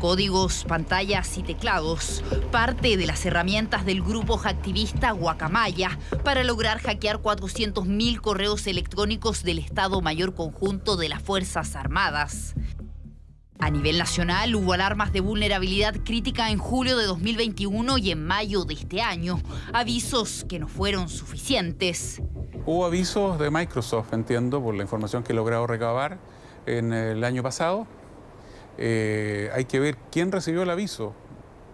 Códigos, 0.00 0.64
pantallas 0.64 1.38
y 1.38 1.42
teclados, 1.42 2.22
parte 2.52 2.96
de 2.96 3.06
las 3.06 3.24
herramientas 3.24 3.86
del 3.86 4.02
grupo 4.02 4.36
hacktivista 4.36 5.10
Guacamaya 5.12 5.98
para 6.22 6.44
lograr 6.44 6.80
hackear 6.80 7.18
400.000 7.18 8.20
correos 8.20 8.66
electrónicos 8.66 9.42
del 9.42 9.58
Estado 9.58 10.00
Mayor 10.02 10.34
Conjunto 10.34 10.96
de 10.96 11.08
las 11.08 11.22
Fuerzas 11.22 11.76
Armadas. 11.76 12.54
A 13.58 13.70
nivel 13.70 13.96
nacional 13.96 14.54
hubo 14.54 14.74
alarmas 14.74 15.12
de 15.12 15.20
vulnerabilidad 15.20 15.94
crítica 16.04 16.50
en 16.50 16.58
julio 16.58 16.98
de 16.98 17.06
2021 17.06 17.96
y 17.98 18.10
en 18.10 18.24
mayo 18.24 18.64
de 18.64 18.74
este 18.74 19.00
año, 19.00 19.40
avisos 19.72 20.44
que 20.46 20.58
no 20.58 20.68
fueron 20.68 21.08
suficientes. 21.08 22.20
Hubo 22.66 22.84
avisos 22.84 23.38
de 23.38 23.50
Microsoft, 23.50 24.12
entiendo, 24.12 24.62
por 24.62 24.74
la 24.74 24.82
información 24.82 25.22
que 25.22 25.32
he 25.32 25.36
logrado 25.36 25.66
recabar 25.66 26.18
en 26.66 26.92
el 26.92 27.24
año 27.24 27.42
pasado. 27.42 27.86
Eh, 28.78 29.50
hay 29.54 29.64
que 29.64 29.80
ver 29.80 29.96
quién 30.10 30.32
recibió 30.32 30.62
el 30.62 30.70
aviso, 30.70 31.14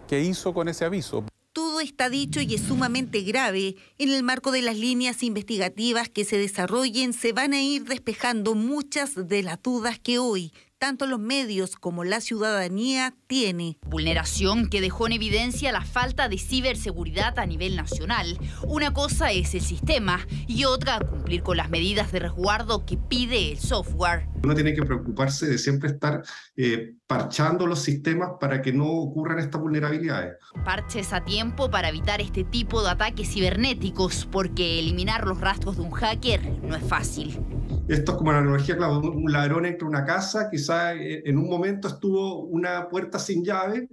qué 0.07 0.21
hizo 0.21 0.53
con 0.53 0.69
ese 0.69 0.85
aviso. 0.85 1.25
Todo 1.53 1.81
está 1.81 2.09
dicho 2.09 2.41
y 2.41 2.55
es 2.55 2.61
sumamente 2.61 3.21
grave. 3.21 3.75
En 3.99 4.09
el 4.09 4.23
marco 4.23 4.51
de 4.51 4.63
las 4.63 4.77
líneas 4.77 5.21
investigativas 5.21 6.09
que 6.09 6.25
se 6.25 6.37
desarrollen, 6.37 7.13
se 7.13 7.31
van 7.31 7.53
a 7.53 7.61
ir 7.61 7.83
despejando 7.83 8.55
muchas 8.55 9.27
de 9.27 9.43
las 9.43 9.61
dudas 9.61 9.99
que 9.99 10.17
hoy 10.17 10.51
tanto 10.83 11.07
los 11.07 11.21
medios 11.21 11.77
como 11.77 12.03
la 12.03 12.19
ciudadanía 12.19 13.13
tiene. 13.27 13.77
Vulneración 13.87 14.67
que 14.67 14.81
dejó 14.81 15.07
en 15.07 15.13
evidencia 15.13 15.71
la 15.71 15.85
falta 15.85 16.27
de 16.27 16.37
ciberseguridad 16.37 17.39
a 17.39 17.45
nivel 17.45 17.77
nacional. 17.77 18.37
Una 18.67 18.93
cosa 18.93 19.31
es 19.31 19.55
el 19.55 19.61
sistema 19.61 20.27
y 20.45 20.65
otra 20.65 20.99
cumplir 20.99 21.41
con 21.41 21.55
las 21.55 21.69
medidas 21.69 22.11
de 22.11 22.19
resguardo 22.19 22.85
que 22.85 22.97
pide 22.97 23.53
el 23.53 23.59
software. 23.59 24.27
Uno 24.43 24.55
tiene 24.55 24.73
que 24.73 24.83
preocuparse 24.83 25.47
de 25.47 25.57
siempre 25.57 25.89
estar 25.89 26.21
eh, 26.57 26.95
parchando 27.07 27.65
los 27.65 27.79
sistemas 27.79 28.31
para 28.41 28.61
que 28.61 28.73
no 28.73 28.87
ocurran 28.87 29.39
estas 29.39 29.61
vulnerabilidades. 29.61 30.33
Parches 30.65 31.13
a 31.13 31.23
tiempo 31.23 31.71
para 31.71 31.87
evitar 31.87 32.19
este 32.19 32.43
tipo 32.43 32.83
de 32.83 32.89
ataques 32.89 33.29
cibernéticos, 33.29 34.27
porque 34.29 34.79
eliminar 34.79 35.25
los 35.25 35.39
rastros 35.39 35.77
de 35.77 35.83
un 35.83 35.91
hacker 35.91 36.61
no 36.61 36.75
es 36.75 36.83
fácil. 36.83 37.39
Esto 37.87 38.13
es 38.13 38.17
como 38.17 38.31
la 38.31 38.39
analogía, 38.39 38.77
claro, 38.77 38.99
un 38.99 39.31
ladrón 39.31 39.65
entra 39.65 39.87
una 39.87 40.05
casa, 40.05 40.49
quizá 40.49 40.93
eh, 40.93 41.23
en 41.25 41.37
un 41.37 41.49
momento 41.49 41.89
estuvo 41.89 42.43
una 42.45 42.87
puerta 42.87 43.19
sin 43.19 43.43
llave, 43.43 43.89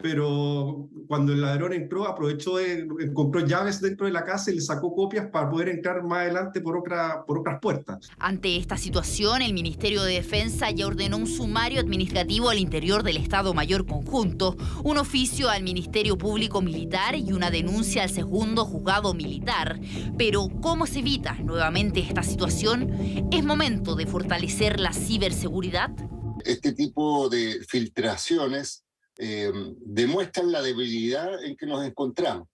pero 0.00 0.88
cuando 1.08 1.32
el 1.32 1.40
ladrón 1.40 1.72
entró, 1.72 2.06
aprovechó, 2.06 2.56
de, 2.56 2.86
compró 3.12 3.44
llaves 3.44 3.80
dentro 3.80 4.06
de 4.06 4.12
la 4.12 4.24
casa 4.24 4.52
y 4.52 4.54
le 4.54 4.60
sacó 4.60 4.94
copias 4.94 5.26
para 5.26 5.50
poder 5.50 5.70
entrar 5.70 6.04
más 6.04 6.20
adelante 6.20 6.60
por, 6.60 6.76
otra, 6.76 7.24
por 7.26 7.40
otras 7.40 7.58
puertas. 7.60 8.08
Ante 8.18 8.56
esta 8.56 8.76
situación, 8.76 9.42
el 9.42 9.52
Ministerio 9.54 10.04
de 10.04 10.14
Defensa 10.14 10.70
ya 10.70 10.86
ordenó 10.86 11.16
un 11.16 11.26
sumario 11.26 11.80
administrativo 11.80 12.48
al 12.48 12.58
interior 12.58 13.02
del 13.02 13.16
Estado 13.16 13.54
Mayor 13.54 13.86
Conjunto, 13.86 14.56
un 14.84 14.98
oficio 14.98 15.50
al 15.50 15.64
Ministerio 15.64 16.16
Público 16.16 16.62
Militar 16.62 17.16
y 17.16 17.32
una 17.32 17.50
denuncia 17.50 18.04
al 18.04 18.10
segundo 18.10 18.64
juzgado 18.64 19.14
militar. 19.14 19.80
Pero, 20.16 20.48
¿cómo 20.60 20.86
se 20.86 21.00
evita 21.00 21.34
nuevamente 21.42 21.98
esta 21.98 22.22
situación? 22.22 23.28
¿Es 23.32 23.44
momento 23.44 23.96
de 23.96 24.06
fortalecer 24.06 24.78
la 24.78 24.92
ciberseguridad? 24.92 25.90
Este 26.44 26.72
tipo 26.72 27.28
de 27.28 27.58
filtraciones 27.66 28.84
eh, 29.18 29.52
demuestran 29.80 30.52
la 30.52 30.62
debilidad 30.62 31.44
en 31.44 31.56
que 31.56 31.66
nos 31.66 31.84
encontramos. 31.84 32.48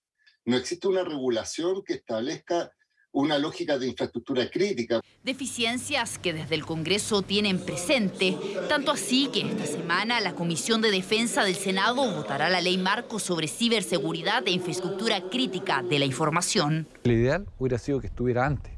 No 0.47 0.57
existe 0.57 0.89
una 0.89 1.05
regulación 1.05 1.83
que 1.85 1.95
establezca 1.95 2.73
una 3.15 3.39
lógica 3.39 3.79
de 3.79 3.87
infraestructura 3.87 4.51
crítica. 4.51 5.01
Deficiencias 5.23 6.19
que 6.19 6.33
desde 6.33 6.57
el 6.57 6.67
Congreso 6.67 7.23
tienen 7.23 7.65
presente, 7.65 8.37
tanto 8.69 8.91
así 8.91 9.29
que 9.29 9.43
esta 9.43 9.67
semana 9.67 10.21
la 10.21 10.35
Comisión 10.35 10.83
de 10.83 10.91
Defensa 10.91 11.45
del 11.45 11.55
Senado 11.55 12.13
votará 12.13 12.51
la 12.51 12.61
ley 12.61 12.77
marco 12.77 13.21
sobre 13.21 13.47
ciberseguridad 13.47 14.47
e 14.47 14.51
infraestructura 14.51 15.23
crítica 15.31 15.83
de 15.83 16.01
la 16.01 16.05
información. 16.07 16.89
El 17.05 17.13
ideal 17.13 17.47
hubiera 17.59 17.79
sido 17.79 18.01
que 18.01 18.09
estuviera 18.09 18.47
antes, 18.47 18.73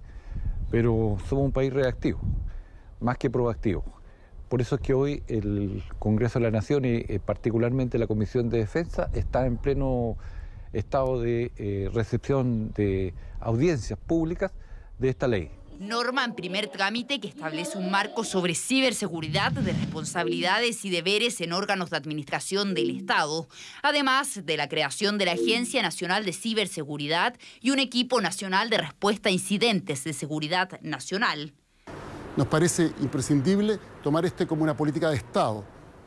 pero 0.71 1.17
somos 1.29 1.47
un 1.47 1.53
país 1.53 1.73
reactivo, 1.73 2.21
más 3.01 3.17
que 3.17 3.31
proactivo. 3.31 3.96
Por 4.49 4.61
eso 4.61 4.77
es 4.77 4.81
que 4.81 4.95
hoy 4.95 5.23
el 5.27 5.83
Congreso 5.99 6.39
de 6.39 6.45
la 6.45 6.51
Nación 6.51 6.84
y 6.84 7.05
eh, 7.09 7.21
particularmente 7.25 7.99
la 7.99 8.07
Comisión 8.07 8.49
de 8.49 8.59
Defensa 8.59 9.11
está 9.12 9.45
en 9.45 9.57
pleno 9.57 10.17
estado 10.73 11.21
de 11.21 11.53
eh, 11.57 11.91
recepción 11.93 12.73
de 12.73 13.12
audiencias 13.41 13.99
públicas 13.99 14.53
de 14.99 15.09
esta 15.09 15.27
ley. 15.27 15.51
Norma 15.81 16.25
en 16.25 16.34
primer 16.34 16.69
trámite 16.69 17.21
que 17.21 17.29
establece 17.29 17.77
un 17.77 17.91
marco 17.91 18.25
sobre 18.25 18.55
ciberseguridad 18.55 19.53
de 19.53 19.73
responsabilidades 19.73 20.84
y 20.84 20.91
deberes 20.91 21.41
en 21.41 21.53
órganos 21.53 21.91
de 21.91 21.99
administración 21.99 22.73
del 22.73 22.97
Estado, 22.97 23.47
además 23.83 24.41
de 24.47 24.57
la 24.57 24.69
creación 24.69 25.19
de 25.19 25.27
la 25.27 25.33
Agencia 25.33 25.83
Nacional 25.83 26.25
de 26.25 26.33
Ciberseguridad 26.33 27.37
y 27.61 27.71
un 27.71 27.78
equipo 27.78 28.21
nacional 28.21 28.71
de 28.71 28.78
respuesta 28.78 29.28
a 29.28 29.33
incidentes 29.33 30.05
de 30.05 30.15
seguridad 30.15 30.81
nacional. 30.81 31.53
Nos 32.37 32.49
parece 32.49 32.93
imprescindible 33.01 33.79
tomar 34.03 34.27
este 34.27 34.47
como 34.47 34.63
una 34.63 34.77
política 34.77 35.09
de 35.09 35.17
Estado, 35.17 35.65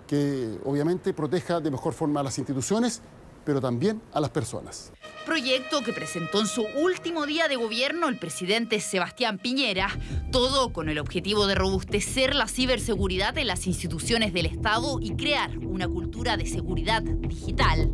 que 0.07 0.59
obviamente 0.63 1.11
proteja 1.11 1.59
de 1.59 1.71
mejor 1.71 1.93
forma 1.93 2.19
a 2.19 2.23
las 2.23 2.37
instituciones, 2.37 3.01
pero 3.43 3.59
también 3.59 3.99
a 4.13 4.19
las 4.19 4.29
personas. 4.29 4.91
Proyecto 5.25 5.81
que 5.81 5.91
presentó 5.91 6.39
en 6.39 6.45
su 6.45 6.67
último 6.83 7.25
día 7.25 7.47
de 7.47 7.55
gobierno 7.55 8.07
el 8.07 8.19
presidente 8.19 8.79
Sebastián 8.79 9.39
Piñera, 9.39 9.89
todo 10.31 10.71
con 10.71 10.87
el 10.89 10.99
objetivo 10.99 11.47
de 11.47 11.55
robustecer 11.55 12.35
la 12.35 12.47
ciberseguridad 12.47 13.35
en 13.39 13.47
las 13.47 13.65
instituciones 13.65 14.31
del 14.31 14.45
Estado 14.45 14.99
y 15.01 15.15
crear 15.15 15.57
una 15.57 15.87
cultura 15.87 16.37
de 16.37 16.45
seguridad 16.45 17.01
digital. 17.01 17.91